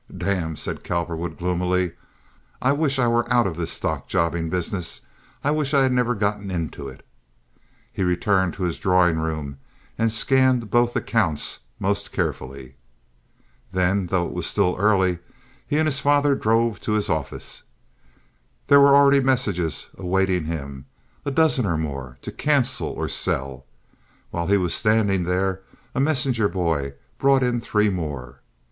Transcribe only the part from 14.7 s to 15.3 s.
early,